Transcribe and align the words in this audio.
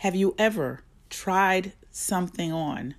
Have 0.00 0.14
you 0.14 0.34
ever 0.38 0.84
tried 1.10 1.72
something 1.90 2.52
on, 2.52 2.94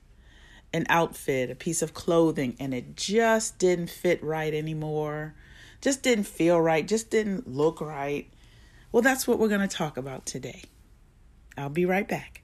an 0.74 0.86
outfit, 0.90 1.50
a 1.50 1.56
piece 1.56 1.82
of 1.82 1.94
clothing, 1.94 2.58
and 2.60 2.74
it 2.74 2.98
just 2.98 3.58
didn't 3.58 3.90
fit 3.90 4.22
right 4.22 4.54
anymore? 4.54 5.34
Just 5.82 6.04
didn't 6.04 6.26
feel 6.26 6.60
right, 6.60 6.86
just 6.86 7.10
didn't 7.10 7.48
look 7.48 7.80
right? 7.80 8.30
Well, 8.92 9.02
that's 9.02 9.28
what 9.28 9.40
we're 9.40 9.48
going 9.48 9.62
to 9.62 9.68
talk 9.68 9.96
about 9.96 10.26
today. 10.26 10.64
I'll 11.58 11.70
be 11.70 11.86
right 11.86 12.08
back. 12.08 12.42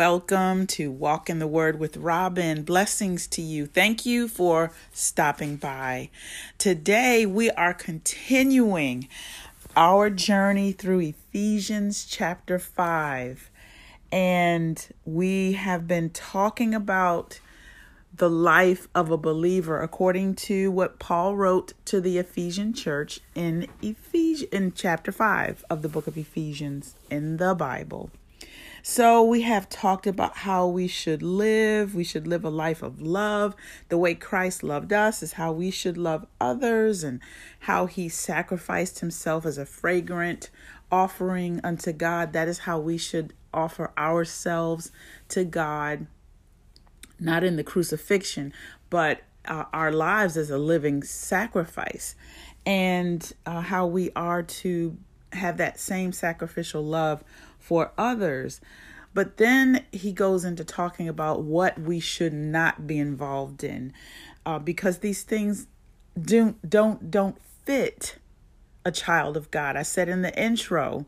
Welcome 0.00 0.66
to 0.68 0.90
Walk 0.90 1.28
in 1.28 1.40
the 1.40 1.46
Word 1.46 1.78
with 1.78 1.98
Robin. 1.98 2.62
Blessings 2.62 3.26
to 3.26 3.42
you. 3.42 3.66
Thank 3.66 4.06
you 4.06 4.28
for 4.28 4.72
stopping 4.94 5.56
by. 5.56 6.08
Today, 6.56 7.26
we 7.26 7.50
are 7.50 7.74
continuing 7.74 9.08
our 9.76 10.08
journey 10.08 10.72
through 10.72 11.00
Ephesians 11.00 12.06
chapter 12.06 12.58
5. 12.58 13.50
And 14.10 14.88
we 15.04 15.52
have 15.52 15.86
been 15.86 16.08
talking 16.08 16.74
about 16.74 17.38
the 18.16 18.30
life 18.30 18.88
of 18.94 19.10
a 19.10 19.18
believer 19.18 19.82
according 19.82 20.36
to 20.36 20.70
what 20.70 20.98
Paul 20.98 21.36
wrote 21.36 21.74
to 21.84 22.00
the 22.00 22.16
Ephesian 22.16 22.72
church 22.72 23.20
in 23.34 23.66
Ephes- 23.82 24.44
in 24.44 24.72
chapter 24.72 25.12
5 25.12 25.62
of 25.68 25.82
the 25.82 25.90
book 25.90 26.06
of 26.06 26.16
Ephesians 26.16 26.94
in 27.10 27.36
the 27.36 27.54
Bible. 27.54 28.10
So, 28.82 29.22
we 29.22 29.42
have 29.42 29.68
talked 29.68 30.06
about 30.06 30.38
how 30.38 30.66
we 30.66 30.88
should 30.88 31.22
live. 31.22 31.94
We 31.94 32.04
should 32.04 32.26
live 32.26 32.44
a 32.44 32.50
life 32.50 32.82
of 32.82 33.00
love. 33.00 33.54
The 33.88 33.98
way 33.98 34.14
Christ 34.14 34.62
loved 34.62 34.92
us 34.92 35.22
is 35.22 35.34
how 35.34 35.52
we 35.52 35.70
should 35.70 35.98
love 35.98 36.26
others, 36.40 37.04
and 37.04 37.20
how 37.60 37.86
he 37.86 38.08
sacrificed 38.08 39.00
himself 39.00 39.44
as 39.44 39.58
a 39.58 39.66
fragrant 39.66 40.50
offering 40.90 41.60
unto 41.62 41.92
God. 41.92 42.32
That 42.32 42.48
is 42.48 42.60
how 42.60 42.78
we 42.78 42.96
should 42.96 43.34
offer 43.52 43.92
ourselves 43.98 44.90
to 45.28 45.44
God, 45.44 46.06
not 47.18 47.44
in 47.44 47.56
the 47.56 47.64
crucifixion, 47.64 48.52
but 48.88 49.22
uh, 49.44 49.64
our 49.72 49.92
lives 49.92 50.36
as 50.36 50.50
a 50.50 50.58
living 50.58 51.02
sacrifice, 51.02 52.14
and 52.64 53.32
uh, 53.44 53.60
how 53.60 53.86
we 53.86 54.10
are 54.16 54.42
to 54.42 54.96
have 55.32 55.58
that 55.58 55.78
same 55.78 56.12
sacrificial 56.12 56.84
love 56.84 57.22
for 57.60 57.92
others. 57.96 58.60
But 59.12 59.36
then 59.36 59.84
he 59.92 60.12
goes 60.12 60.44
into 60.44 60.64
talking 60.64 61.08
about 61.08 61.42
what 61.42 61.78
we 61.78 62.00
should 62.00 62.32
not 62.32 62.86
be 62.86 62.98
involved 62.98 63.64
in, 63.64 63.92
uh, 64.46 64.58
because 64.58 64.98
these 64.98 65.22
things 65.22 65.66
don't 66.20 66.68
don't 66.68 67.10
don't 67.10 67.40
fit 67.64 68.16
a 68.84 68.92
child 68.92 69.36
of 69.36 69.50
God. 69.50 69.76
I 69.76 69.82
said 69.82 70.08
in 70.08 70.22
the 70.22 70.36
intro 70.40 71.06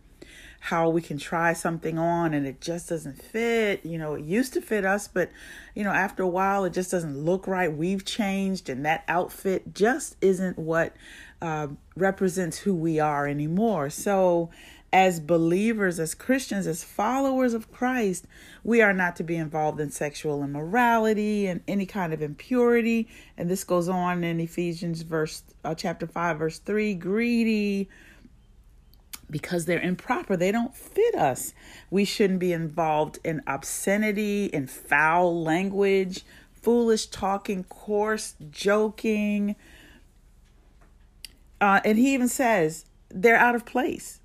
how 0.67 0.89
we 0.89 1.03
can 1.03 1.19
try 1.19 1.53
something 1.53 1.99
on 1.99 2.33
and 2.33 2.47
it 2.47 2.61
just 2.61 2.89
doesn't 2.89 3.21
fit. 3.21 3.85
You 3.85 3.99
know, 3.99 4.15
it 4.15 4.25
used 4.25 4.53
to 4.53 4.61
fit 4.61 4.85
us, 4.85 5.09
but 5.09 5.31
you 5.75 5.83
know, 5.83 5.91
after 5.91 6.23
a 6.23 6.29
while, 6.29 6.65
it 6.65 6.73
just 6.73 6.91
doesn't 6.91 7.19
look 7.19 7.49
right. 7.49 7.73
We've 7.73 8.05
changed, 8.05 8.69
and 8.69 8.85
that 8.85 9.05
outfit 9.09 9.75
just 9.75 10.17
isn't 10.21 10.59
what 10.59 10.95
uh, 11.41 11.69
represents 11.97 12.59
who 12.59 12.75
we 12.75 13.01
are 13.01 13.27
anymore. 13.27 13.91
So 13.91 14.51
as 14.93 15.21
believers, 15.21 15.99
as 15.99 16.15
Christians, 16.15 16.67
as 16.67 16.85
followers 16.85 17.55
of 17.55 17.73
Christ, 17.73 18.27
we 18.63 18.83
are 18.83 18.93
not 18.93 19.17
to 19.17 19.25
be 19.25 19.37
involved 19.37 19.81
in 19.81 19.91
sexual 19.91 20.45
immorality 20.45 21.47
and 21.47 21.63
any 21.67 21.87
kind 21.87 22.13
of 22.13 22.21
impurity. 22.21 23.09
And 23.39 23.49
this 23.49 23.65
goes 23.65 23.89
on 23.89 24.23
in 24.23 24.39
Ephesians 24.39 25.03
verse 25.03 25.43
uh, 25.65 25.75
chapter 25.75 26.07
5 26.07 26.39
verse 26.39 26.59
3, 26.59 26.95
greedy 26.95 27.89
because 29.31 29.65
they're 29.65 29.81
improper. 29.81 30.37
They 30.37 30.53
don't 30.53 30.77
fit 30.77 31.15
us. 31.15 31.55
We 31.91 32.05
shouldn't 32.05 32.39
be 32.39 32.53
involved 32.53 33.19
in 33.25 33.41
obscenity, 33.47 34.47
in 34.47 34.67
foul 34.67 35.43
language, 35.43 36.23
foolish 36.53 37.07
talking, 37.07 37.65
coarse 37.65 38.35
joking. 38.51 39.57
Uh, 41.63 41.81
and 41.83 41.97
he 41.97 42.13
even 42.13 42.29
says 42.29 42.85
they're 43.09 43.37
out 43.37 43.55
of 43.55 43.65
place 43.65 44.21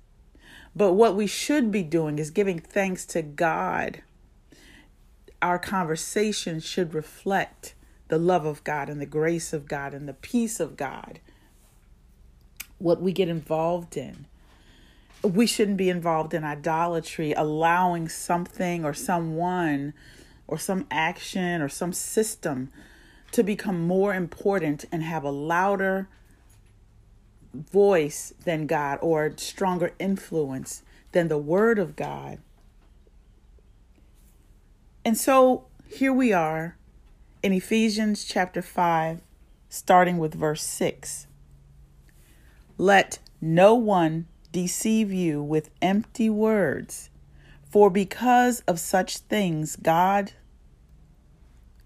but 0.78 0.92
what 0.92 1.16
we 1.16 1.26
should 1.26 1.72
be 1.72 1.82
doing 1.82 2.20
is 2.20 2.30
giving 2.30 2.60
thanks 2.60 3.04
to 3.06 3.20
God. 3.20 4.02
Our 5.42 5.58
conversation 5.58 6.60
should 6.60 6.94
reflect 6.94 7.74
the 8.06 8.16
love 8.16 8.46
of 8.46 8.62
God 8.62 8.88
and 8.88 9.00
the 9.00 9.06
grace 9.06 9.52
of 9.52 9.66
God 9.66 9.92
and 9.92 10.08
the 10.08 10.14
peace 10.14 10.60
of 10.60 10.76
God. 10.76 11.18
What 12.78 13.02
we 13.02 13.10
get 13.12 13.28
involved 13.28 13.96
in. 13.96 14.26
We 15.24 15.48
shouldn't 15.48 15.78
be 15.78 15.90
involved 15.90 16.32
in 16.32 16.44
idolatry, 16.44 17.32
allowing 17.32 18.08
something 18.08 18.84
or 18.84 18.94
someone 18.94 19.94
or 20.46 20.58
some 20.58 20.86
action 20.92 21.60
or 21.60 21.68
some 21.68 21.92
system 21.92 22.70
to 23.32 23.42
become 23.42 23.84
more 23.84 24.14
important 24.14 24.84
and 24.92 25.02
have 25.02 25.24
a 25.24 25.30
louder 25.32 26.06
voice 27.52 28.32
than 28.44 28.66
God 28.66 28.98
or 29.02 29.32
stronger 29.36 29.92
influence 29.98 30.82
than 31.12 31.28
the 31.28 31.38
Word 31.38 31.78
of 31.78 31.96
God. 31.96 32.38
And 35.04 35.16
so 35.16 35.66
here 35.86 36.12
we 36.12 36.32
are 36.32 36.76
in 37.42 37.52
Ephesians 37.52 38.24
chapter 38.24 38.60
5, 38.60 39.20
starting 39.68 40.18
with 40.18 40.34
verse 40.34 40.62
6. 40.62 41.26
Let 42.76 43.18
no 43.40 43.74
one 43.74 44.26
deceive 44.52 45.12
you 45.12 45.42
with 45.42 45.70
empty 45.80 46.28
words, 46.28 47.10
for 47.70 47.90
because 47.90 48.60
of 48.66 48.78
such 48.80 49.18
things 49.18 49.76
God 49.76 50.32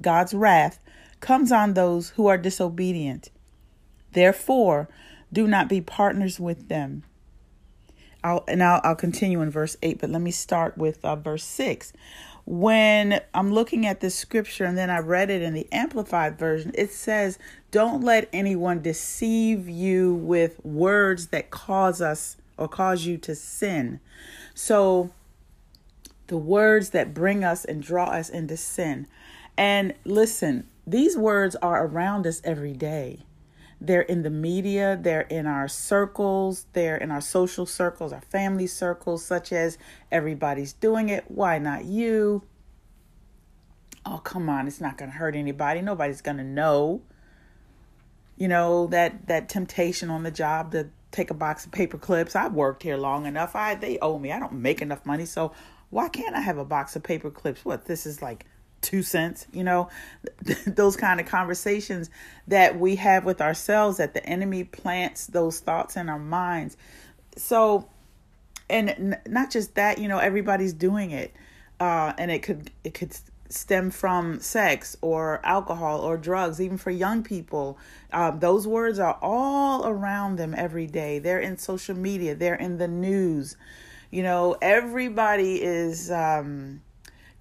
God's 0.02 0.34
wrath 0.34 0.80
comes 1.20 1.52
on 1.52 1.74
those 1.74 2.10
who 2.10 2.26
are 2.26 2.36
disobedient. 2.36 3.30
Therefore, 4.12 4.88
do 5.32 5.46
not 5.46 5.68
be 5.68 5.80
partners 5.80 6.38
with 6.38 6.68
them. 6.68 7.04
I'll, 8.24 8.44
and 8.46 8.62
I'll, 8.62 8.80
I'll 8.84 8.94
continue 8.94 9.40
in 9.40 9.50
verse 9.50 9.76
8, 9.82 10.00
but 10.00 10.10
let 10.10 10.22
me 10.22 10.30
start 10.30 10.78
with 10.78 11.04
uh, 11.04 11.16
verse 11.16 11.44
6. 11.44 11.92
When 12.44 13.20
I'm 13.34 13.52
looking 13.52 13.86
at 13.86 14.00
this 14.00 14.14
scripture 14.14 14.64
and 14.64 14.76
then 14.76 14.90
I 14.90 14.98
read 14.98 15.30
it 15.30 15.42
in 15.42 15.54
the 15.54 15.68
Amplified 15.72 16.38
Version, 16.38 16.72
it 16.74 16.92
says, 16.92 17.38
Don't 17.70 18.02
let 18.02 18.28
anyone 18.32 18.82
deceive 18.82 19.68
you 19.68 20.14
with 20.14 20.64
words 20.64 21.28
that 21.28 21.50
cause 21.50 22.00
us 22.00 22.36
or 22.56 22.68
cause 22.68 23.06
you 23.06 23.16
to 23.18 23.34
sin. 23.34 24.00
So, 24.54 25.12
the 26.26 26.36
words 26.36 26.90
that 26.90 27.14
bring 27.14 27.44
us 27.44 27.64
and 27.64 27.82
draw 27.82 28.06
us 28.06 28.28
into 28.28 28.56
sin. 28.56 29.06
And 29.56 29.94
listen, 30.04 30.66
these 30.86 31.16
words 31.16 31.56
are 31.56 31.84
around 31.86 32.26
us 32.26 32.40
every 32.44 32.72
day. 32.72 33.20
They're 33.84 34.02
in 34.02 34.22
the 34.22 34.30
media, 34.30 34.96
they're 35.00 35.22
in 35.22 35.48
our 35.48 35.66
circles, 35.66 36.66
they're 36.72 36.96
in 36.96 37.10
our 37.10 37.20
social 37.20 37.66
circles, 37.66 38.12
our 38.12 38.20
family 38.20 38.68
circles, 38.68 39.24
such 39.24 39.52
as 39.52 39.76
everybody's 40.12 40.72
doing 40.72 41.08
it. 41.08 41.24
Why 41.26 41.58
not 41.58 41.84
you? 41.84 42.44
Oh, 44.06 44.18
come 44.18 44.48
on, 44.48 44.68
it's 44.68 44.80
not 44.80 44.96
going 44.96 45.10
to 45.10 45.16
hurt 45.16 45.34
anybody. 45.34 45.82
Nobody's 45.82 46.20
going 46.20 46.36
to 46.36 46.44
know. 46.44 47.02
You 48.36 48.46
know, 48.46 48.86
that 48.86 49.26
that 49.26 49.48
temptation 49.48 50.10
on 50.10 50.22
the 50.22 50.30
job 50.30 50.70
to 50.72 50.90
take 51.10 51.30
a 51.30 51.34
box 51.34 51.66
of 51.66 51.72
paper 51.72 51.98
clips. 51.98 52.36
I've 52.36 52.54
worked 52.54 52.84
here 52.84 52.96
long 52.96 53.26
enough. 53.26 53.56
I 53.56 53.74
they 53.74 53.98
owe 53.98 54.16
me. 54.16 54.30
I 54.30 54.38
don't 54.38 54.52
make 54.52 54.80
enough 54.80 55.04
money, 55.04 55.26
so 55.26 55.52
why 55.90 56.08
can't 56.08 56.36
I 56.36 56.40
have 56.40 56.56
a 56.56 56.64
box 56.64 56.94
of 56.94 57.02
paper 57.02 57.32
clips? 57.32 57.64
What 57.64 57.86
this 57.86 58.06
is 58.06 58.22
like 58.22 58.46
two 58.82 59.02
cents, 59.02 59.46
you 59.52 59.64
know, 59.64 59.88
those 60.66 60.96
kind 60.96 61.20
of 61.20 61.26
conversations 61.26 62.10
that 62.48 62.78
we 62.78 62.96
have 62.96 63.24
with 63.24 63.40
ourselves 63.40 63.96
that 63.96 64.12
the 64.12 64.24
enemy 64.26 64.64
plants 64.64 65.26
those 65.28 65.60
thoughts 65.60 65.96
in 65.96 66.08
our 66.08 66.18
minds. 66.18 66.76
So, 67.36 67.88
and 68.68 68.90
n- 68.90 69.20
not 69.26 69.50
just 69.50 69.76
that, 69.76 69.98
you 69.98 70.08
know, 70.08 70.18
everybody's 70.18 70.74
doing 70.74 71.12
it. 71.12 71.32
Uh, 71.80 72.12
and 72.18 72.30
it 72.30 72.42
could, 72.42 72.70
it 72.84 72.94
could 72.94 73.16
stem 73.48 73.90
from 73.90 74.40
sex 74.40 74.96
or 75.00 75.40
alcohol 75.44 76.00
or 76.00 76.16
drugs, 76.16 76.60
even 76.60 76.76
for 76.76 76.90
young 76.90 77.22
people. 77.22 77.78
Um, 78.12 78.40
those 78.40 78.66
words 78.66 78.98
are 78.98 79.18
all 79.22 79.86
around 79.86 80.36
them 80.36 80.54
every 80.56 80.86
day. 80.86 81.18
They're 81.18 81.40
in 81.40 81.58
social 81.58 81.96
media, 81.96 82.34
they're 82.34 82.54
in 82.54 82.78
the 82.78 82.88
news. 82.88 83.56
You 84.10 84.22
know, 84.22 84.56
everybody 84.60 85.62
is, 85.62 86.10
um, 86.10 86.82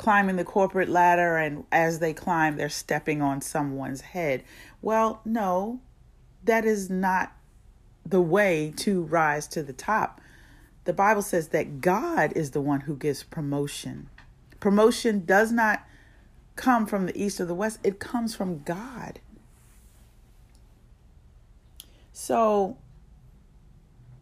climbing 0.02 0.36
the 0.36 0.44
corporate 0.44 0.90
ladder 0.90 1.38
and 1.38 1.64
as 1.72 2.00
they 2.00 2.12
climb 2.12 2.58
they're 2.58 2.70
stepping 2.70 3.22
on 3.22 3.40
someone's 3.40 4.02
head. 4.02 4.44
Well, 4.82 5.22
no. 5.24 5.80
That 6.44 6.66
is 6.66 6.90
not 6.90 7.34
the 8.04 8.20
way 8.20 8.74
to 8.78 9.04
rise 9.04 9.48
to 9.50 9.62
the 9.62 9.74
top. 9.74 10.20
The 10.86 10.94
Bible 10.94 11.22
says 11.22 11.50
that 11.50 11.82
God 11.82 12.34
is 12.36 12.50
the 12.50 12.62
one 12.62 12.82
who 12.82 12.96
gives 12.96 13.22
promotion. 13.22 14.10
Promotion 14.60 15.24
does 15.24 15.52
not 15.52 15.86
come 16.56 16.88
from 16.88 17.06
the 17.06 17.24
east 17.24 17.40
or 17.40 17.46
the 17.46 17.54
west, 17.54 17.78
it 17.84 18.00
comes 18.00 18.36
from 18.36 18.64
God. 18.64 19.20
So, 22.12 22.78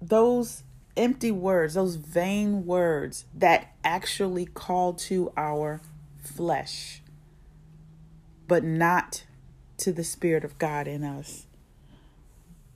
those 0.02 0.64
empty 1.00 1.31
words, 1.31 1.74
those 1.74 1.96
vain 1.96 2.66
words 2.66 3.25
that 3.34 3.74
actually 3.84 4.46
call 4.46 4.94
to 4.94 5.31
our 5.38 5.81
flesh, 6.22 7.01
but 8.48 8.63
not 8.63 9.24
to 9.78 9.94
the 9.94 10.04
Spirit 10.04 10.44
of 10.44 10.57
God 10.60 10.88
in 10.88 11.04
us. 11.04 11.46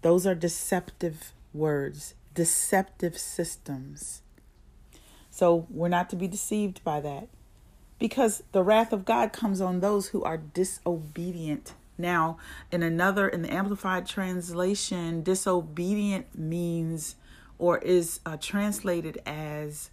Those 0.02 0.26
are 0.26 0.36
deceptive 0.36 1.34
words, 1.54 2.16
deceptive 2.34 3.18
systems. 3.18 4.22
So 5.30 5.68
we're 5.70 5.90
not 5.90 6.10
to 6.12 6.16
be 6.16 6.28
deceived 6.28 6.84
by 6.84 7.02
that 7.02 7.28
because 8.00 8.44
the 8.54 8.64
wrath 8.64 8.94
of 8.94 9.06
God 9.06 9.34
comes 9.34 9.60
on 9.60 9.80
those 9.80 10.08
who 10.10 10.24
are 10.24 10.38
disobedient. 10.38 11.74
Now, 11.98 12.38
in 12.72 12.84
another, 12.84 13.28
in 13.28 13.42
the 13.44 13.54
Amplified 13.54 14.08
Translation, 14.08 15.24
disobedient 15.24 16.38
means 16.38 17.16
or 17.64 17.78
is 17.78 18.20
uh, 18.26 18.36
translated 18.36 19.22
as 19.26 19.90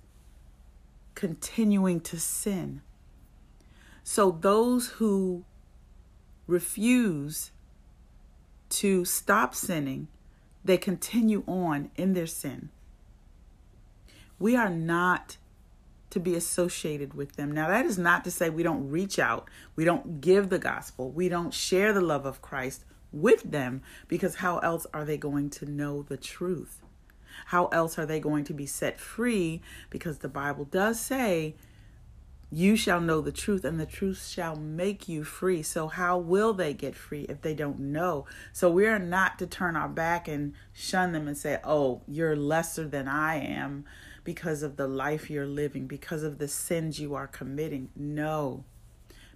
continuing 1.15 2.01
to 2.01 2.19
sin. 2.19 2.83
So 4.03 4.33
those 4.33 4.89
who 4.99 5.45
refuse 6.49 7.53
to 8.71 9.05
stop 9.05 9.55
sinning, 9.55 10.09
they 10.65 10.79
continue 10.79 11.45
on 11.47 11.93
in 11.95 12.15
their 12.15 12.27
sin. 12.27 12.71
We 14.41 14.57
are 14.57 14.69
not 14.69 15.37
to 16.11 16.19
be 16.19 16.35
associated 16.35 17.15
with 17.15 17.37
them. 17.37 17.53
Now, 17.53 17.69
that 17.69 17.87
is 17.87 17.97
not 17.97 18.25
to 18.25 18.33
say 18.33 18.51
we 18.51 18.65
don't 18.65 18.91
reach 18.91 19.21
out, 19.21 19.49
we 19.77 19.85
don't 19.85 20.21
give 20.21 20.51
the 20.51 20.59
gospel, 20.59 21.13
we 21.13 21.29
don't 21.29 21.55
share 21.55 21.93
the 21.93 22.01
love 22.01 22.27
of 22.27 22.43
Christ 22.43 22.85
with 23.13 23.45
them, 23.45 23.83
because 24.09 24.37
how 24.37 24.59
else 24.59 24.89
are 24.93 25.05
they 25.05 25.17
going 25.17 25.51
to 25.51 25.71
know 25.71 26.03
the 26.03 26.17
truth? 26.17 26.83
How 27.47 27.67
else 27.67 27.99
are 27.99 28.06
they 28.06 28.21
going 28.21 28.44
to 28.44 28.55
be 28.55 28.67
set 28.67 28.99
free? 28.99 29.61
Because 29.88 30.19
the 30.19 30.29
Bible 30.29 30.65
does 30.65 31.00
say, 31.00 31.55
You 32.50 32.77
shall 32.77 33.00
know 33.00 33.21
the 33.21 33.32
truth, 33.32 33.65
and 33.65 33.79
the 33.79 33.87
truth 33.87 34.27
shall 34.27 34.56
make 34.56 35.09
you 35.09 35.25
free. 35.25 35.62
So, 35.62 35.88
how 35.88 36.19
will 36.19 36.53
they 36.53 36.75
get 36.75 36.94
free 36.94 37.23
if 37.29 37.43
they 37.43 37.55
don't 37.55 37.81
know? 37.81 38.27
So, 38.53 38.71
we 38.71 38.87
are 38.87 38.99
not 38.99 39.38
to 39.38 39.47
turn 39.47 39.77
our 39.77 39.88
back 39.88 40.29
and 40.29 40.55
shun 40.73 41.12
them 41.12 41.29
and 41.29 41.37
say, 41.37 41.59
Oh, 41.65 42.03
you're 42.06 42.37
lesser 42.37 42.87
than 42.87 43.09
I 43.09 43.37
am 43.37 43.85
because 44.25 44.62
of 44.62 44.76
the 44.76 44.87
life 44.87 45.31
you're 45.31 45.47
living, 45.47 45.87
because 45.87 46.23
of 46.23 46.38
the 46.38 46.49
sins 46.49 47.00
you 47.00 47.15
are 47.15 47.26
committing. 47.26 47.91
No, 47.97 48.65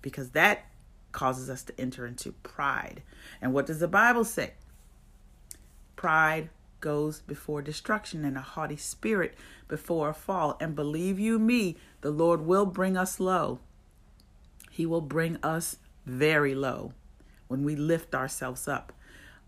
because 0.02 0.30
that 0.30 0.66
causes 1.14 1.48
us 1.48 1.62
to 1.62 1.80
enter 1.80 2.06
into 2.06 2.32
pride. 2.32 3.02
And 3.40 3.54
what 3.54 3.66
does 3.66 3.78
the 3.80 3.88
Bible 3.88 4.24
say? 4.24 4.52
Pride 5.96 6.50
goes 6.84 7.22
before 7.22 7.62
destruction 7.62 8.26
and 8.26 8.36
a 8.36 8.42
haughty 8.42 8.76
spirit 8.76 9.34
before 9.68 10.10
a 10.10 10.14
fall. 10.14 10.58
And 10.60 10.76
believe 10.76 11.18
you 11.18 11.38
me, 11.38 11.78
the 12.02 12.10
Lord 12.10 12.42
will 12.42 12.66
bring 12.66 12.94
us 12.94 13.18
low. 13.18 13.58
He 14.70 14.84
will 14.84 15.00
bring 15.00 15.38
us 15.42 15.78
very 16.04 16.54
low 16.54 16.92
when 17.48 17.64
we 17.64 17.74
lift 17.74 18.14
ourselves 18.14 18.68
up 18.68 18.92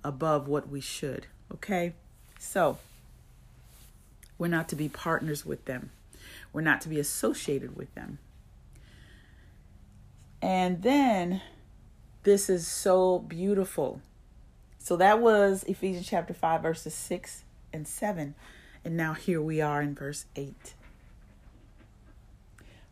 above 0.03 0.49
what 0.49 0.71
we 0.71 0.81
should. 0.81 1.27
Okay? 1.53 1.93
So, 2.39 2.79
we're 4.39 4.47
not 4.47 4.71
to 4.71 4.77
be 4.77 4.89
partners 4.89 5.45
with 5.45 5.67
them, 5.67 5.91
we're 6.55 6.63
not 6.63 6.81
to 6.83 6.89
be 6.89 6.99
associated 6.99 7.77
with 7.77 7.95
them. 7.95 8.19
And 10.41 10.83
then, 10.83 11.43
this 12.23 12.49
is 12.49 12.67
so 12.67 13.19
beautiful. 13.19 14.01
So 14.87 14.95
that 14.99 15.21
was 15.21 15.65
Ephesians 15.65 16.07
chapter 16.07 16.33
5, 16.33 16.63
verses 16.63 16.95
6 16.95 17.43
and 17.73 17.89
7. 17.89 18.37
And 18.85 18.97
now 18.97 19.15
here 19.15 19.43
we 19.43 19.61
are 19.61 19.83
in 19.83 19.97
verse 19.97 20.27
8. 20.37 20.75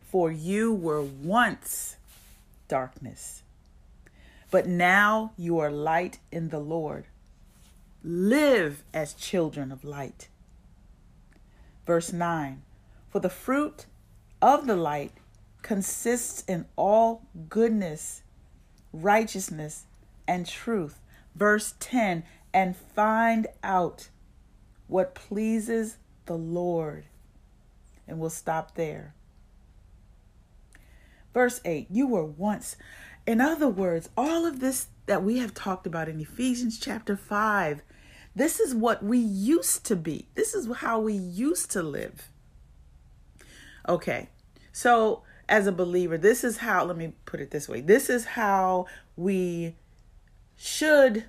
For 0.01 0.29
you 0.29 0.73
were 0.73 1.01
once 1.01 1.95
darkness, 2.67 3.43
but 4.51 4.67
now 4.67 5.31
you 5.37 5.57
are 5.59 5.71
light 5.71 6.19
in 6.33 6.49
the 6.49 6.59
Lord. 6.59 7.05
Live 8.03 8.83
as 8.93 9.13
children 9.13 9.71
of 9.71 9.85
light. 9.85 10.27
Verse 11.87 12.11
9 12.11 12.61
For 13.09 13.21
the 13.21 13.29
fruit 13.29 13.85
of 14.41 14.67
the 14.67 14.75
light 14.75 15.13
consists 15.61 16.43
in 16.45 16.65
all 16.75 17.21
goodness, 17.47 18.21
righteousness, 18.91 19.85
and 20.27 20.45
truth 20.45 20.99
verse 21.35 21.75
10 21.79 22.23
and 22.53 22.75
find 22.75 23.47
out 23.61 24.09
what 24.87 25.15
pleases 25.15 25.97
the 26.25 26.37
Lord. 26.37 27.05
And 28.07 28.19
we'll 28.19 28.29
stop 28.29 28.75
there. 28.75 29.13
Verse 31.33 31.59
8 31.65 31.87
You 31.89 32.07
were 32.07 32.25
once, 32.25 32.77
in 33.27 33.41
other 33.41 33.67
words, 33.67 34.09
all 34.15 34.45
of 34.45 34.59
this 34.59 34.87
that 35.05 35.23
we 35.23 35.37
have 35.39 35.53
talked 35.53 35.85
about 35.85 36.09
in 36.09 36.19
Ephesians 36.19 36.79
chapter 36.79 37.15
5, 37.15 37.81
this 38.35 38.59
is 38.59 38.73
what 38.73 39.03
we 39.03 39.17
used 39.17 39.85
to 39.85 39.95
be. 39.95 40.27
This 40.35 40.53
is 40.53 40.67
how 40.77 40.99
we 40.99 41.13
used 41.13 41.71
to 41.71 41.83
live. 41.83 42.29
Okay, 43.87 44.29
so 44.71 45.23
as 45.47 45.67
a 45.67 45.71
believer, 45.71 46.17
this 46.17 46.43
is 46.43 46.57
how, 46.57 46.85
let 46.85 46.97
me 46.97 47.13
put 47.25 47.39
it 47.39 47.51
this 47.51 47.69
way 47.69 47.81
this 47.81 48.09
is 48.09 48.25
how 48.25 48.87
we 49.15 49.75
should 50.55 51.25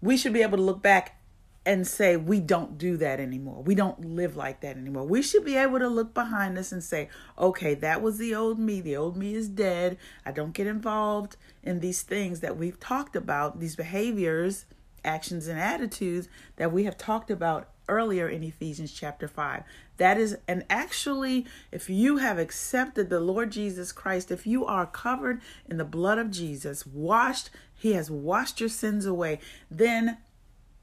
we 0.00 0.16
should 0.16 0.32
be 0.32 0.42
able 0.42 0.56
to 0.56 0.62
look 0.62 0.82
back 0.82 1.20
and 1.66 1.84
say 1.84 2.16
we 2.16 2.38
don't 2.38 2.78
do 2.78 2.96
that 2.96 3.18
anymore. 3.18 3.60
We 3.60 3.74
don't 3.74 4.14
live 4.14 4.36
like 4.36 4.60
that 4.60 4.76
anymore. 4.76 5.04
We 5.04 5.20
should 5.20 5.44
be 5.44 5.56
able 5.56 5.80
to 5.80 5.88
look 5.88 6.14
behind 6.14 6.56
us 6.58 6.70
and 6.70 6.82
say, 6.82 7.08
okay, 7.36 7.74
that 7.74 8.00
was 8.00 8.18
the 8.18 8.36
old 8.36 8.58
me. 8.60 8.80
The 8.80 8.96
old 8.96 9.16
me 9.16 9.34
is 9.34 9.48
dead. 9.48 9.98
I 10.24 10.30
don't 10.30 10.52
get 10.52 10.68
involved 10.68 11.36
in 11.64 11.80
these 11.80 12.02
things 12.02 12.38
that 12.40 12.56
we've 12.56 12.78
talked 12.78 13.16
about, 13.16 13.58
these 13.58 13.74
behaviors, 13.74 14.66
actions, 15.04 15.48
and 15.48 15.58
attitudes 15.58 16.28
that 16.54 16.72
we 16.72 16.84
have 16.84 16.96
talked 16.96 17.32
about 17.32 17.68
earlier 17.88 18.28
in 18.28 18.42
Ephesians 18.42 18.92
chapter 18.92 19.28
5. 19.28 19.62
That 19.96 20.18
is, 20.18 20.36
and 20.46 20.64
actually, 20.68 21.46
if 21.72 21.88
you 21.88 22.18
have 22.18 22.38
accepted 22.38 23.08
the 23.08 23.20
Lord 23.20 23.50
Jesus 23.50 23.92
Christ, 23.92 24.30
if 24.30 24.46
you 24.46 24.66
are 24.66 24.86
covered 24.86 25.40
in 25.68 25.78
the 25.78 25.84
blood 25.84 26.18
of 26.18 26.30
Jesus, 26.30 26.86
washed, 26.86 27.50
He 27.74 27.92
has 27.92 28.10
washed 28.10 28.60
your 28.60 28.68
sins 28.68 29.06
away, 29.06 29.40
then 29.70 30.18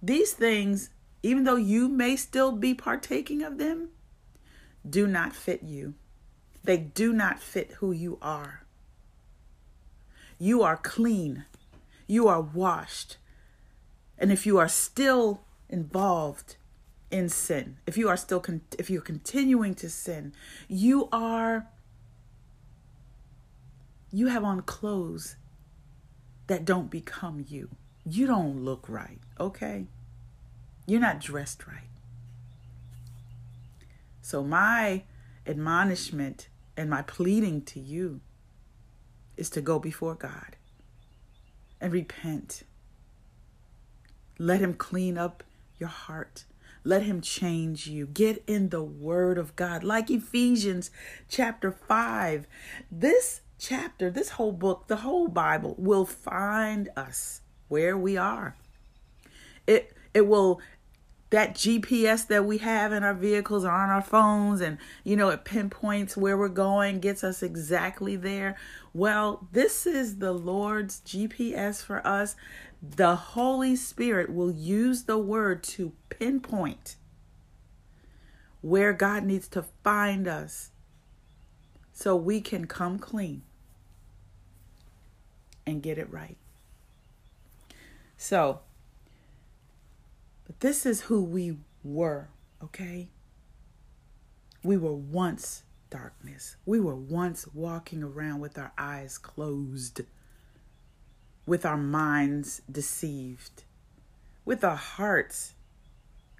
these 0.01 0.33
things, 0.33 0.89
even 1.21 1.43
though 1.43 1.55
you 1.55 1.87
may 1.87 2.15
still 2.15 2.51
be 2.51 2.73
partaking 2.73 3.43
of 3.43 3.57
them, 3.57 3.89
do 4.87 5.07
not 5.07 5.33
fit 5.33 5.63
you. 5.63 5.93
They 6.63 6.77
do 6.77 7.13
not 7.13 7.39
fit 7.39 7.71
who 7.79 7.91
you 7.91 8.17
are. 8.21 8.63
You 10.39 10.63
are 10.63 10.77
clean. 10.77 11.45
You 12.07 12.27
are 12.27 12.41
washed. 12.41 13.17
And 14.17 14.31
if 14.31 14.45
you 14.45 14.57
are 14.57 14.67
still 14.67 15.41
involved 15.69 16.55
in 17.13 17.29
sin, 17.29 17.77
if 17.85 17.95
you 17.95 18.09
are 18.09 18.17
still 18.17 18.39
con- 18.39 18.61
if 18.79 18.89
you're 18.89 18.99
continuing 19.01 19.75
to 19.75 19.87
sin, 19.87 20.33
you 20.67 21.07
are 21.11 21.67
you 24.11 24.27
have 24.27 24.43
on 24.43 24.61
clothes 24.63 25.35
that 26.47 26.65
don't 26.65 26.89
become 26.89 27.45
you. 27.47 27.69
You 28.03 28.25
don't 28.25 28.65
look 28.65 28.89
right, 28.89 29.19
okay? 29.39 29.85
You're 30.87 30.99
not 30.99 31.19
dressed 31.19 31.67
right. 31.67 31.89
So 34.23 34.43
my 34.43 35.03
admonishment 35.45 36.47
and 36.75 36.89
my 36.89 37.03
pleading 37.03 37.61
to 37.61 37.79
you 37.79 38.21
is 39.37 39.51
to 39.51 39.61
go 39.61 39.77
before 39.77 40.15
God 40.15 40.55
and 41.79 41.93
repent. 41.93 42.63
Let 44.39 44.61
him 44.61 44.73
clean 44.73 45.15
up 45.15 45.43
your 45.79 45.89
heart. 45.89 46.45
Let 46.83 47.03
him 47.03 47.21
change 47.21 47.87
you. 47.87 48.05
Get 48.05 48.43
in 48.47 48.69
the 48.69 48.83
word 48.83 49.37
of 49.37 49.55
God. 49.55 49.83
Like 49.83 50.09
Ephesians 50.09 50.91
chapter 51.29 51.71
5. 51.71 52.47
This 52.91 53.41
chapter, 53.57 54.09
this 54.09 54.31
whole 54.31 54.51
book, 54.51 54.87
the 54.87 54.97
whole 54.97 55.27
Bible 55.27 55.75
will 55.77 56.05
find 56.05 56.89
us 56.95 57.41
where 57.69 57.97
we 57.97 58.17
are. 58.17 58.55
It 59.65 59.95
it 60.13 60.27
will 60.27 60.61
that 61.29 61.55
GPS 61.55 62.27
that 62.27 62.45
we 62.45 62.59
have 62.59 62.91
in 62.91 63.03
our 63.03 63.15
vehicles 63.15 63.65
or 63.65 63.71
on 63.71 63.89
our 63.89 64.03
phones 64.03 64.61
and 64.61 64.77
you 65.03 65.15
know 65.15 65.29
it 65.29 65.43
pinpoints 65.43 66.15
where 66.15 66.37
we're 66.37 66.47
going 66.47 66.99
gets 66.99 67.23
us 67.23 67.41
exactly 67.41 68.15
there. 68.15 68.55
Well, 68.93 69.47
this 69.51 69.87
is 69.87 70.19
the 70.19 70.31
Lord's 70.31 70.99
GPS 70.99 71.83
for 71.83 72.05
us 72.05 72.35
the 72.83 73.15
Holy 73.15 73.77
Spirit 73.77 74.33
will 74.33 74.51
use 74.51 75.03
the 75.03 75.17
word 75.17 75.63
to 75.63 75.93
pinpoint 76.09 76.97
where 78.59 78.91
God 78.91 79.23
needs 79.23 79.47
to 79.49 79.63
find 79.83 80.27
us 80.27 80.71
so 81.93 82.15
we 82.15 82.41
can 82.41 82.65
come 82.65 82.99
clean 82.99 83.43
and 85.65 85.81
get 85.81 85.97
it 85.97 86.11
right. 86.11 86.37
So, 88.17 88.59
but 90.45 90.59
this 90.59 90.85
is 90.85 91.01
who 91.01 91.23
we 91.23 91.57
were, 91.83 92.27
okay? 92.61 93.07
We 94.61 94.75
were 94.75 94.93
once 94.93 95.63
darkness. 95.89 96.57
We 96.65 96.81
were 96.81 96.95
once 96.95 97.47
walking 97.53 98.03
around 98.03 98.39
with 98.39 98.57
our 98.57 98.73
eyes 98.77 99.17
closed, 99.17 100.01
with 101.45 101.65
our 101.65 101.77
minds 101.77 102.61
deceived, 102.71 103.63
with 104.45 104.63
our 104.63 104.75
hearts 104.75 105.53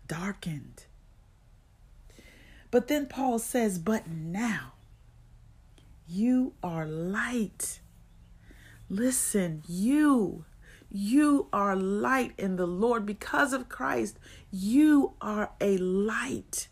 darkened. 0.07 0.85
But 2.71 2.87
then 2.87 3.05
Paul 3.05 3.39
says, 3.39 3.77
But 3.77 4.07
now 4.07 4.73
you 6.07 6.53
are 6.63 6.85
light. 6.85 7.79
Listen, 8.89 9.63
you 9.67 10.45
you 10.95 11.47
are 11.51 11.75
light 11.75 12.33
in 12.37 12.55
the 12.55 12.67
Lord 12.67 13.03
because 13.03 13.51
of 13.51 13.67
Christ. 13.67 14.19
You 14.51 15.13
are 15.19 15.49
a 15.59 15.77
light 15.77 16.67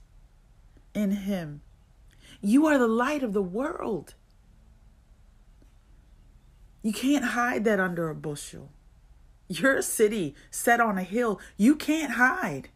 in 0.93 1.09
Him. 1.09 1.61
You 2.39 2.67
are 2.67 2.77
the 2.77 2.87
light 2.87 3.23
of 3.23 3.33
the 3.33 3.41
world. 3.41 4.13
You 6.81 6.93
can't 6.93 7.25
hide 7.25 7.63
that 7.65 7.79
under 7.79 8.09
a 8.09 8.15
bushel. 8.15 8.71
You're 9.47 9.77
a 9.77 9.83
city 9.83 10.35
set 10.49 10.79
on 10.79 10.97
a 10.97 11.03
hill. 11.03 11.39
You 11.57 11.75
can't 11.75 12.13
hide. 12.13 12.69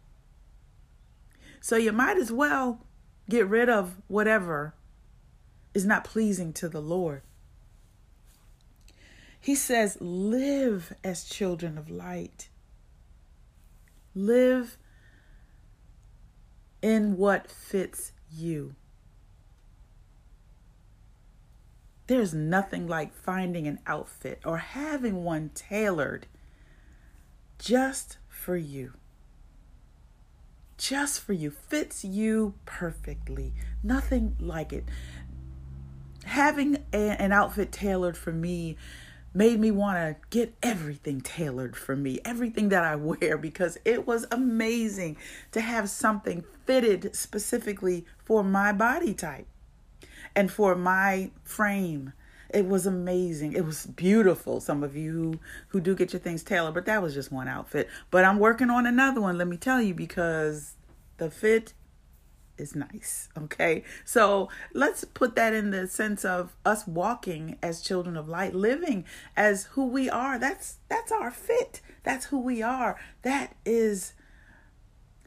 So 1.60 1.76
you 1.76 1.90
might 1.92 2.16
as 2.16 2.30
well 2.30 2.86
get 3.28 3.48
rid 3.48 3.68
of 3.68 3.96
whatever 4.06 4.74
is 5.74 5.84
not 5.84 6.04
pleasing 6.04 6.52
to 6.54 6.68
the 6.68 6.80
Lord. 6.80 7.22
He 9.40 9.54
says, 9.54 9.98
live 10.00 10.92
as 11.04 11.24
children 11.24 11.78
of 11.78 11.90
light. 11.90 12.48
Live 14.14 14.78
in 16.82 17.16
what 17.16 17.50
fits 17.50 18.12
you. 18.30 18.74
There's 22.06 22.32
nothing 22.32 22.86
like 22.86 23.14
finding 23.14 23.66
an 23.66 23.80
outfit 23.86 24.40
or 24.44 24.58
having 24.58 25.24
one 25.24 25.50
tailored 25.54 26.26
just 27.58 28.18
for 28.28 28.56
you. 28.56 28.92
Just 30.78 31.20
for 31.20 31.32
you. 31.32 31.50
Fits 31.50 32.04
you 32.04 32.54
perfectly. 32.64 33.54
Nothing 33.82 34.36
like 34.38 34.72
it. 34.72 34.84
Having 36.24 36.84
a, 36.92 37.20
an 37.20 37.32
outfit 37.32 37.72
tailored 37.72 38.16
for 38.16 38.32
me 38.32 38.76
made 39.34 39.58
me 39.58 39.70
want 39.70 39.96
to 39.96 40.16
get 40.30 40.54
everything 40.62 41.20
tailored 41.20 41.76
for 41.76 41.96
me, 41.96 42.20
everything 42.24 42.68
that 42.70 42.84
I 42.84 42.96
wear, 42.96 43.36
because 43.36 43.78
it 43.84 44.06
was 44.06 44.26
amazing 44.30 45.16
to 45.52 45.60
have 45.60 45.90
something 45.90 46.44
fitted 46.66 47.14
specifically 47.14 48.06
for 48.24 48.42
my 48.42 48.72
body 48.72 49.12
type 49.12 49.46
and 50.36 50.52
for 50.52 50.76
my 50.76 51.30
frame. 51.42 52.12
It 52.50 52.68
was 52.68 52.86
amazing. 52.86 53.54
It 53.54 53.64
was 53.64 53.86
beautiful. 53.86 54.60
Some 54.60 54.84
of 54.84 54.96
you 54.96 55.12
who, 55.12 55.40
who 55.68 55.80
do 55.80 55.96
get 55.96 56.12
your 56.12 56.20
things 56.20 56.44
tailored, 56.44 56.74
but 56.74 56.86
that 56.86 57.02
was 57.02 57.12
just 57.12 57.32
one 57.32 57.48
outfit. 57.48 57.88
But 58.12 58.24
I'm 58.24 58.38
working 58.38 58.70
on 58.70 58.86
another 58.86 59.20
one, 59.20 59.36
let 59.36 59.48
me 59.48 59.56
tell 59.56 59.82
you, 59.82 59.94
because 59.94 60.74
the 61.16 61.28
fit 61.28 61.72
is 62.56 62.76
nice. 62.76 63.28
Okay. 63.36 63.82
So 64.04 64.48
let's 64.72 65.04
put 65.04 65.34
that 65.36 65.52
in 65.54 65.70
the 65.70 65.88
sense 65.88 66.24
of 66.24 66.56
us 66.64 66.86
walking 66.86 67.58
as 67.62 67.82
children 67.82 68.16
of 68.16 68.28
light, 68.28 68.54
living 68.54 69.04
as 69.36 69.64
who 69.72 69.86
we 69.86 70.08
are. 70.08 70.38
That's 70.38 70.76
that's 70.88 71.12
our 71.12 71.30
fit. 71.30 71.80
That's 72.04 72.26
who 72.26 72.38
we 72.38 72.62
are. 72.62 72.98
That 73.22 73.56
is 73.64 74.14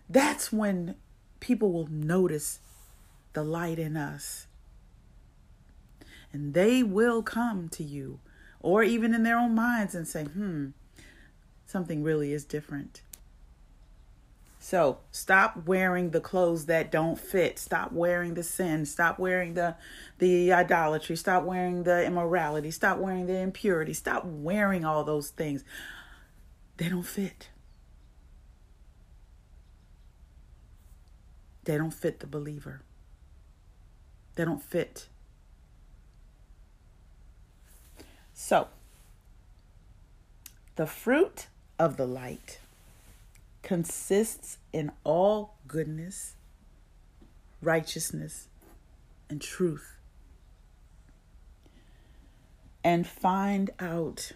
that's 0.10 0.52
when 0.52 0.96
people 1.40 1.72
will 1.72 1.88
notice 1.88 2.60
the 3.34 3.44
light 3.44 3.78
in 3.78 3.96
us. 3.96 4.48
And 6.32 6.54
they 6.54 6.84
will 6.84 7.24
come 7.24 7.70
to 7.70 7.84
you 7.84 8.20
or 8.60 8.84
even 8.84 9.14
in 9.14 9.24
their 9.24 9.38
own 9.38 9.56
minds 9.56 9.96
and 9.96 10.08
say, 10.08 10.26
hmm, 10.26 10.68
something 11.66 12.04
really 12.04 12.34
is 12.34 12.46
different. 12.46 13.02
So 14.60 15.00
stop 15.10 15.66
wearing 15.66 16.12
the 16.12 16.20
clothes 16.20 16.66
that 16.66 16.92
don't 16.92 17.18
fit. 17.18 17.58
Stop 17.58 17.94
wearing 17.94 18.34
the 18.34 18.44
sin. 18.44 18.86
Stop 18.86 19.18
wearing 19.18 19.54
the 19.54 19.76
the 20.18 20.52
idolatry. 20.52 21.16
Stop 21.16 21.44
wearing 21.44 21.84
the 21.84 22.06
immorality. 22.06 22.70
Stop 22.70 22.98
wearing 22.98 23.26
the 23.26 23.38
impurity. 23.38 23.94
Stop 23.94 24.26
wearing 24.26 24.84
all 24.84 25.04
those 25.06 25.30
things. 25.30 25.64
They 26.76 26.90
don't 26.90 27.04
fit. 27.04 27.50
They 31.64 31.78
don't 31.78 31.94
fit 31.94 32.20
the 32.20 32.28
believer. 32.28 32.82
They 34.36 34.44
don't 34.44 34.62
fit. 34.62 35.08
So, 38.42 38.70
the 40.78 40.88
fruit 40.88 41.48
of 41.78 41.98
the 41.98 42.08
light 42.08 42.60
consists 43.64 44.60
in 44.72 44.94
all 45.04 45.58
goodness, 45.68 46.36
righteousness, 47.62 48.48
and 49.30 49.42
truth. 49.42 49.98
And 52.82 53.06
find 53.06 53.72
out 53.78 54.32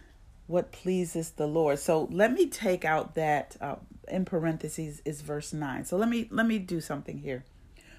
what 0.47 0.73
pleases 0.73 1.29
the 1.31 1.47
Lord. 1.47 1.79
So 1.79 2.09
let 2.11 2.33
me 2.33 2.47
take 2.47 2.83
out 2.83 3.15
that 3.15 3.55
uh, 3.61 3.77
in 4.09 4.25
parentheses 4.25 5.01
is 5.05 5.21
verse 5.21 5.53
9. 5.53 5.85
So 5.85 5.95
let 5.95 6.09
me 6.09 6.27
let 6.29 6.45
me 6.45 6.59
do 6.59 6.81
something 6.81 7.19
here. 7.19 7.45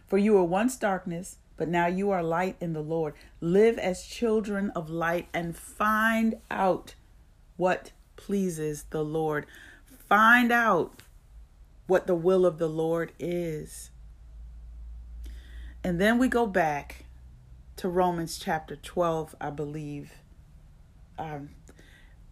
For 0.06 0.18
you 0.18 0.34
were 0.34 0.44
once 0.44 0.76
darkness, 0.76 1.38
but 1.56 1.68
now 1.68 1.86
you 1.86 2.10
are 2.10 2.22
light 2.22 2.56
in 2.60 2.72
the 2.72 2.82
Lord. 2.82 3.14
Live 3.40 3.78
as 3.78 4.06
children 4.06 4.70
of 4.70 4.90
light 4.90 5.28
and 5.32 5.56
find 5.56 6.36
out 6.50 6.94
what 7.56 7.92
pleases 8.16 8.84
the 8.90 9.04
Lord. 9.04 9.46
Find 10.08 10.50
out 10.50 11.02
what 11.86 12.06
the 12.06 12.14
will 12.14 12.46
of 12.46 12.58
the 12.58 12.68
Lord 12.68 13.12
is. 13.18 13.90
And 15.82 16.00
then 16.00 16.18
we 16.18 16.28
go 16.28 16.46
back 16.46 17.04
to 17.76 17.88
Romans 17.88 18.38
chapter 18.38 18.76
12, 18.76 19.34
I 19.40 19.50
believe, 19.50 20.12
um, 21.18 21.50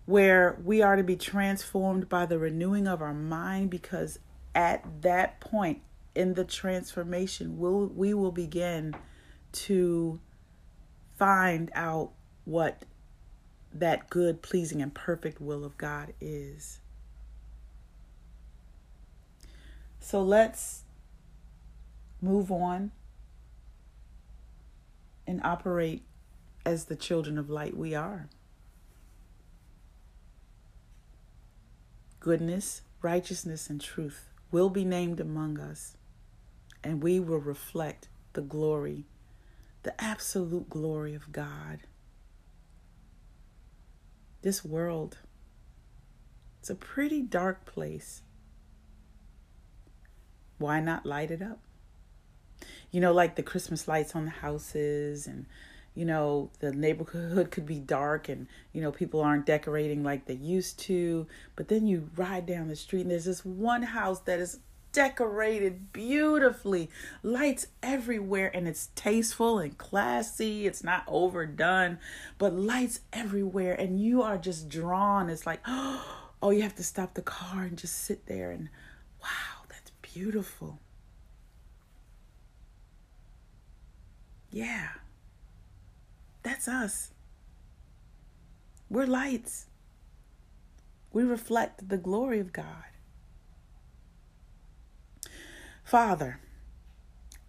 where 0.06 0.58
we 0.64 0.82
are 0.82 0.96
to 0.96 1.02
be 1.02 1.16
transformed 1.16 2.08
by 2.08 2.26
the 2.26 2.38
renewing 2.38 2.88
of 2.88 3.02
our 3.02 3.14
mind, 3.14 3.70
because 3.70 4.18
at 4.54 5.02
that 5.02 5.40
point 5.40 5.82
in 6.14 6.34
the 6.34 6.44
transformation, 6.44 7.58
we'll, 7.58 7.86
we 7.86 8.14
will 8.14 8.32
begin 8.32 8.94
to 9.52 10.20
find 11.18 11.70
out 11.74 12.12
what 12.44 12.84
that 13.72 14.10
good, 14.10 14.42
pleasing, 14.42 14.82
and 14.82 14.94
perfect 14.94 15.40
will 15.40 15.64
of 15.64 15.78
God 15.78 16.12
is. 16.20 16.80
So 20.00 20.22
let's 20.22 20.82
move 22.20 22.50
on 22.50 22.90
and 25.26 25.40
operate 25.44 26.02
as 26.66 26.86
the 26.86 26.96
children 26.96 27.38
of 27.38 27.48
light 27.48 27.76
we 27.76 27.94
are. 27.94 28.28
Goodness, 32.20 32.82
righteousness, 33.00 33.68
and 33.70 33.80
truth 33.80 34.28
will 34.50 34.70
be 34.70 34.84
named 34.84 35.18
among 35.18 35.58
us, 35.58 35.96
and 36.84 37.02
we 37.02 37.18
will 37.18 37.40
reflect 37.40 38.08
the 38.34 38.42
glory, 38.42 39.06
the 39.82 40.02
absolute 40.02 40.68
glory 40.68 41.14
of 41.14 41.32
God. 41.32 41.80
This 44.42 44.64
world, 44.64 45.18
it's 46.60 46.70
a 46.70 46.74
pretty 46.74 47.22
dark 47.22 47.64
place 47.64 48.22
why 50.62 50.80
not 50.80 51.04
light 51.04 51.30
it 51.30 51.42
up? 51.42 51.58
You 52.92 53.00
know, 53.00 53.12
like 53.12 53.34
the 53.34 53.42
Christmas 53.42 53.88
lights 53.88 54.14
on 54.14 54.24
the 54.24 54.30
houses 54.30 55.26
and 55.26 55.46
you 55.94 56.06
know, 56.06 56.50
the 56.60 56.72
neighborhood 56.72 57.50
could 57.50 57.66
be 57.66 57.78
dark 57.78 58.30
and, 58.30 58.46
you 58.72 58.80
know, 58.80 58.90
people 58.90 59.20
aren't 59.20 59.44
decorating 59.44 60.02
like 60.02 60.24
they 60.24 60.32
used 60.32 60.78
to. 60.78 61.26
But 61.54 61.68
then 61.68 61.86
you 61.86 62.08
ride 62.16 62.46
down 62.46 62.68
the 62.68 62.76
street 62.76 63.02
and 63.02 63.10
there's 63.10 63.26
this 63.26 63.44
one 63.44 63.82
house 63.82 64.20
that 64.20 64.40
is 64.40 64.60
decorated 64.92 65.92
beautifully, 65.92 66.90
lights 67.22 67.66
everywhere, 67.82 68.50
and 68.54 68.68
it's 68.68 68.90
tasteful 68.94 69.58
and 69.58 69.76
classy. 69.78 70.66
It's 70.66 70.84
not 70.84 71.04
overdone, 71.06 71.98
but 72.38 72.52
lights 72.52 73.00
everywhere, 73.12 73.74
and 73.74 74.00
you 74.00 74.22
are 74.22 74.38
just 74.38 74.68
drawn. 74.68 75.30
It's 75.30 75.46
like, 75.46 75.60
oh, 75.66 76.50
you 76.50 76.62
have 76.62 76.76
to 76.76 76.84
stop 76.84 77.14
the 77.14 77.22
car 77.22 77.64
and 77.64 77.78
just 77.78 77.96
sit 77.96 78.26
there 78.26 78.50
and 78.50 78.68
wow 79.22 79.62
that's 79.68 79.90
beautiful. 80.14 80.78
Yeah. 84.50 84.88
That's 86.42 86.68
us. 86.68 87.12
We're 88.90 89.06
lights. 89.06 89.66
We 91.12 91.22
reflect 91.22 91.88
the 91.88 91.96
glory 91.96 92.40
of 92.40 92.52
God. 92.52 92.91
Father, 95.92 96.40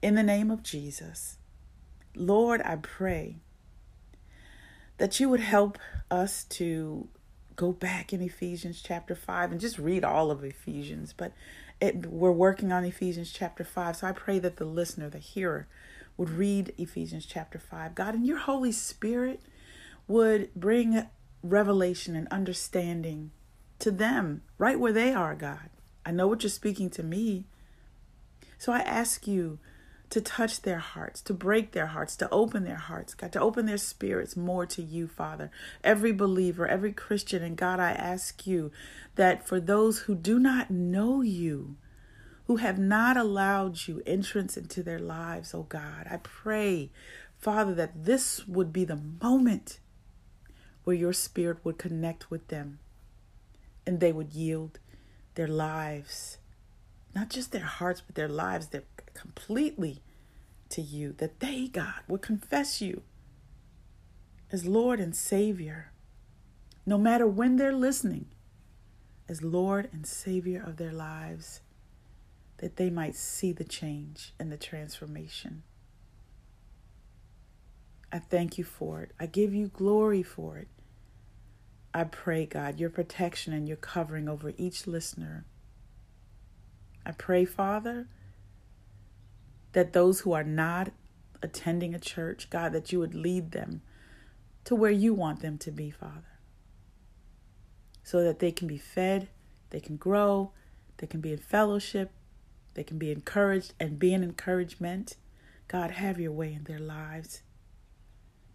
in 0.02 0.16
the 0.16 0.22
name 0.22 0.52
of 0.52 0.64
Jesus, 0.64 1.38
Lord, 2.14 2.62
I 2.66 2.76
pray 2.76 3.38
that 4.98 5.18
you 5.18 5.30
would 5.30 5.40
help 5.40 5.78
us 6.12 6.44
to 6.50 7.08
go 7.56 7.72
back 7.72 8.12
in 8.12 8.22
Ephesians 8.22 8.82
chapter 8.84 9.16
5 9.16 9.54
and 9.54 9.62
just 9.62 9.80
read 9.80 10.04
all 10.04 10.30
of 10.30 10.44
Ephesians. 10.44 11.14
But 11.14 11.32
it, 11.80 12.08
we're 12.08 12.34
working 12.34 12.74
on 12.74 12.84
Ephesians 12.84 13.32
chapter 13.32 13.64
5. 13.64 13.96
So 13.96 14.08
I 14.08 14.12
pray 14.12 14.40
that 14.40 14.58
the 14.58 14.66
listener, 14.66 15.10
the 15.10 15.20
hearer, 15.20 15.70
would 16.18 16.30
read 16.30 16.74
Ephesians 16.78 17.26
chapter 17.26 17.60
5. 17.60 17.96
God, 17.96 18.14
and 18.14 18.28
your 18.28 18.40
Holy 18.40 18.74
Spirit 18.74 19.40
would 20.06 20.54
bring 20.54 21.08
revelation 21.42 22.14
and 22.14 22.28
understanding 22.28 23.32
to 23.80 23.90
them 23.90 24.42
right 24.58 24.78
where 24.78 24.92
they 24.92 25.14
are, 25.14 25.34
God. 25.34 25.70
I 26.06 26.12
know 26.12 26.28
what 26.28 26.44
you're 26.44 26.50
speaking 26.50 26.90
to 26.90 27.04
me. 27.04 27.46
So 28.64 28.72
I 28.72 28.80
ask 28.80 29.28
you 29.28 29.60
to 30.10 30.22
touch 30.22 30.62
their 30.62 30.80
hearts, 30.80 31.20
to 31.24 31.34
break 31.34 31.74
their 31.74 31.88
hearts, 31.88 32.16
to 32.16 32.30
open 32.30 32.64
their 32.64 32.78
hearts, 32.78 33.14
God, 33.14 33.34
to 33.34 33.42
open 33.42 33.66
their 33.66 33.76
spirits 33.76 34.38
more 34.38 34.66
to 34.68 34.82
you, 34.82 35.06
Father. 35.06 35.52
Every 35.84 36.14
believer, 36.14 36.66
every 36.66 36.94
Christian, 36.94 37.44
and 37.44 37.58
God, 37.58 37.82
I 37.82 37.92
ask 37.92 38.48
you 38.48 38.72
that 39.16 39.46
for 39.46 39.60
those 39.60 40.00
who 40.00 40.16
do 40.16 40.40
not 40.40 40.72
know 40.72 41.20
you, 41.20 41.76
who 42.48 42.56
have 42.56 42.80
not 42.80 43.18
allowed 43.18 43.86
you 43.86 44.02
entrance 44.06 44.56
into 44.56 44.82
their 44.82 44.98
lives, 44.98 45.54
oh 45.54 45.64
God, 45.64 46.08
I 46.10 46.16
pray, 46.24 46.90
Father, 47.40 47.76
that 47.76 48.06
this 48.06 48.48
would 48.48 48.72
be 48.72 48.86
the 48.86 49.02
moment 49.22 49.80
where 50.86 50.96
your 50.96 51.12
spirit 51.12 51.58
would 51.66 51.78
connect 51.78 52.32
with 52.32 52.48
them 52.48 52.80
and 53.86 54.00
they 54.00 54.14
would 54.14 54.32
yield 54.32 54.80
their 55.36 55.50
lives, 55.50 56.38
not 57.16 57.30
just 57.30 57.52
their 57.52 57.62
hearts, 57.64 58.02
but 58.02 58.16
their 58.16 58.28
lives, 58.28 58.68
their 58.68 58.84
completely 59.14 60.02
to 60.70 60.82
you, 60.82 61.14
that 61.14 61.40
they, 61.40 61.68
God, 61.68 62.02
would 62.08 62.22
confess 62.22 62.82
you 62.82 63.04
as 64.52 64.66
Lord 64.66 65.00
and 65.00 65.16
Savior, 65.16 65.92
no 66.86 66.98
matter 66.98 67.28
when 67.28 67.58
they're 67.58 67.74
listening, 67.74 68.28
as 69.28 69.42
Lord 69.42 69.90
and 69.92 70.06
Savior 70.06 70.64
of 70.66 70.78
their 70.78 70.92
lives, 70.92 71.62
that 72.58 72.78
they 72.78 72.90
might 72.90 73.16
see 73.16 73.52
the 73.52 73.64
change 73.64 74.34
and 74.40 74.52
the 74.52 74.58
transformation. 74.58 75.64
I 78.12 78.20
thank 78.20 78.58
you 78.58 78.64
for 78.64 79.02
it. 79.02 79.12
I 79.20 79.26
give 79.26 79.54
you 79.56 79.70
glory 79.70 80.22
for 80.22 80.58
it. 80.58 80.68
I 81.94 82.04
pray, 82.04 82.46
God, 82.46 82.80
your 82.80 82.90
protection 82.90 83.54
and 83.54 83.68
your 83.68 83.78
covering 83.78 84.30
over 84.30 84.54
each 84.58 84.86
listener. 84.86 85.46
I 87.06 87.12
pray, 87.12 87.46
Father, 87.46 88.08
that 89.74 89.94
those 89.94 90.22
who 90.22 90.32
are 90.34 90.44
not 90.44 90.92
attending 91.42 91.94
a 91.94 92.00
church, 92.00 92.50
God, 92.50 92.72
that 92.74 92.92
you 92.92 93.00
would 93.00 93.14
lead 93.14 93.52
them 93.52 93.82
to 94.66 94.76
where 94.76 94.92
you 94.92 95.14
want 95.14 95.42
them 95.42 95.58
to 95.60 95.72
be, 95.72 95.92
Father, 95.92 96.40
so 98.04 98.24
that 98.24 98.40
they 98.40 98.52
can 98.52 98.68
be 98.68 98.78
fed, 98.78 99.28
they 99.72 99.80
can 99.80 99.98
grow, 99.98 100.52
they 100.98 101.08
can 101.08 101.20
be 101.20 101.34
in 101.34 101.40
fellowship, 101.40 102.12
they 102.76 102.84
can 102.84 102.98
be 102.98 103.12
encouraged 103.12 103.74
and 103.80 104.00
be 104.00 104.14
an 104.14 104.24
encouragement. 104.24 105.18
God, 105.68 105.92
have 105.92 106.20
your 106.20 106.32
way 106.32 106.54
in 106.54 106.64
their 106.64 106.80
lives. 106.80 107.42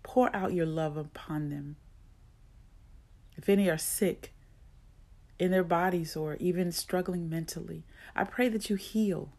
Pour 0.02 0.34
out 0.34 0.52
your 0.52 0.66
love 0.66 0.96
upon 0.96 1.50
them. 1.50 1.76
If 3.36 3.48
any 3.48 3.68
are 3.68 3.78
sick 3.78 4.32
in 5.38 5.50
their 5.50 5.64
bodies 5.64 6.16
or 6.16 6.36
even 6.36 6.72
struggling 6.72 7.28
mentally, 7.28 7.84
I 8.16 8.24
pray 8.24 8.48
that 8.48 8.68
you 8.68 8.76
heal 8.76 9.32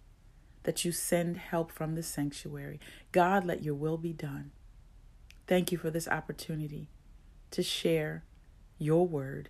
that 0.69 0.86
you 0.86 0.91
send 0.91 1.38
help 1.38 1.71
from 1.71 1.95
the 1.95 2.04
sanctuary. 2.04 2.80
God, 3.12 3.43
let 3.43 3.63
your 3.63 3.74
will 3.74 3.97
be 3.97 4.13
done. 4.13 4.52
Thank 5.47 5.71
you 5.71 5.80
for 5.80 5.89
this 5.89 6.08
opportunity 6.08 6.89
to 7.50 7.63
share 7.63 8.24
your 8.78 9.08
word 9.08 9.50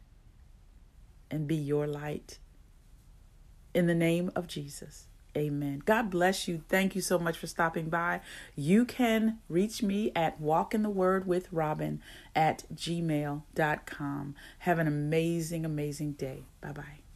and 1.30 1.46
be 1.46 1.58
your 1.58 1.88
light. 1.88 2.40
In 3.74 3.88
the 3.88 3.96
name 3.96 4.32
of 4.34 4.48
Jesus, 4.48 5.09
amen. 5.40 5.82
God 5.86 6.10
bless 6.10 6.48
you. 6.48 6.64
Thank 6.70 6.96
you 6.96 7.02
so 7.02 7.18
much 7.18 7.38
for 7.38 7.48
stopping 7.48 7.90
by. 7.90 8.22
You 8.56 8.86
can 8.86 9.40
reach 9.48 9.82
me 9.82 10.12
at 10.16 10.42
walkinthewordwithrobin 10.42 12.00
at 12.36 12.64
gmail.com. 12.74 14.36
Have 14.60 14.80
an 14.80 14.88
amazing, 14.88 15.66
amazing 15.66 16.14
day. 16.14 16.44
Bye 16.62 16.72
bye. 16.72 17.09